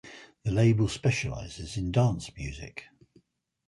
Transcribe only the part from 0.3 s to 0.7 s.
The